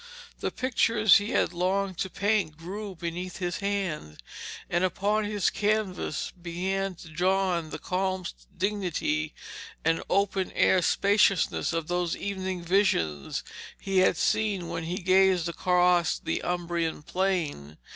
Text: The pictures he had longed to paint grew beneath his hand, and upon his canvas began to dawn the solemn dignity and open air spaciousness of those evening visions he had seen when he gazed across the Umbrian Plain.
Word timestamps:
The 0.39 0.49
pictures 0.49 1.17
he 1.17 1.29
had 1.29 1.53
longed 1.53 1.99
to 1.99 2.09
paint 2.09 2.57
grew 2.57 2.95
beneath 2.95 3.37
his 3.37 3.57
hand, 3.57 4.17
and 4.67 4.83
upon 4.83 5.25
his 5.25 5.51
canvas 5.51 6.31
began 6.31 6.95
to 6.95 7.07
dawn 7.09 7.69
the 7.69 7.79
solemn 7.87 8.25
dignity 8.57 9.35
and 9.85 10.01
open 10.09 10.51
air 10.53 10.81
spaciousness 10.81 11.71
of 11.71 11.87
those 11.87 12.15
evening 12.17 12.63
visions 12.63 13.43
he 13.79 13.99
had 13.99 14.17
seen 14.17 14.69
when 14.69 14.85
he 14.85 14.97
gazed 15.03 15.47
across 15.47 16.17
the 16.17 16.41
Umbrian 16.41 17.03
Plain. 17.03 17.77